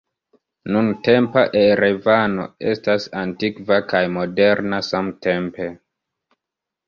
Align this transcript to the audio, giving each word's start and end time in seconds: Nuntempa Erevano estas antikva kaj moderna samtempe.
Nuntempa 0.75 1.41
Erevano 1.65 2.45
estas 2.71 3.05
antikva 3.23 3.77
kaj 3.91 4.01
moderna 4.15 4.79
samtempe. 4.89 5.69